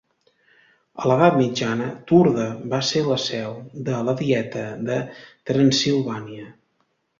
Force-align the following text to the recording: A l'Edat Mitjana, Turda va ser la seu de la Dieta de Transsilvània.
A 1.01 1.09
l'Edat 1.11 1.35
Mitjana, 1.41 1.89
Turda 2.13 2.47
va 2.73 2.81
ser 2.89 3.05
la 3.11 3.19
seu 3.27 3.55
de 3.91 4.01
la 4.09 4.17
Dieta 4.25 4.67
de 4.91 4.99
Transsilvània. 5.53 6.53